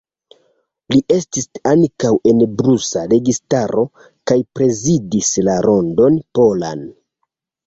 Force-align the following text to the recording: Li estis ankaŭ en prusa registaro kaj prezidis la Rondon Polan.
Li 0.93 1.01
estis 1.15 1.45
ankaŭ 1.71 2.13
en 2.31 2.41
prusa 2.61 3.03
registaro 3.11 3.85
kaj 4.33 4.39
prezidis 4.61 5.31
la 5.51 5.61
Rondon 5.69 6.19
Polan. 6.41 6.83